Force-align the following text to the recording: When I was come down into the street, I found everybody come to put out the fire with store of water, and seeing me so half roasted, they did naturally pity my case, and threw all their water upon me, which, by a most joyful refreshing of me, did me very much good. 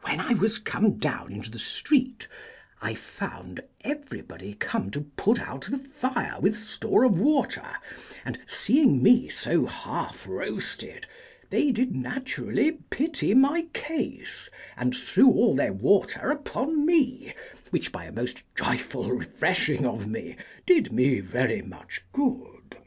When 0.00 0.18
I 0.18 0.32
was 0.32 0.58
come 0.58 0.96
down 0.98 1.30
into 1.30 1.50
the 1.50 1.58
street, 1.58 2.26
I 2.80 2.94
found 2.94 3.60
everybody 3.82 4.54
come 4.54 4.90
to 4.92 5.02
put 5.02 5.38
out 5.38 5.66
the 5.70 5.76
fire 5.76 6.40
with 6.40 6.56
store 6.56 7.04
of 7.04 7.20
water, 7.20 7.66
and 8.24 8.38
seeing 8.46 9.02
me 9.02 9.28
so 9.28 9.66
half 9.66 10.26
roasted, 10.26 11.06
they 11.50 11.70
did 11.70 11.94
naturally 11.94 12.78
pity 12.88 13.34
my 13.34 13.66
case, 13.74 14.48
and 14.74 14.96
threw 14.96 15.30
all 15.30 15.54
their 15.54 15.74
water 15.74 16.30
upon 16.30 16.86
me, 16.86 17.34
which, 17.68 17.92
by 17.92 18.06
a 18.06 18.12
most 18.12 18.42
joyful 18.54 19.12
refreshing 19.12 19.84
of 19.84 20.06
me, 20.06 20.36
did 20.66 20.92
me 20.94 21.20
very 21.20 21.60
much 21.60 22.02
good. 22.14 22.78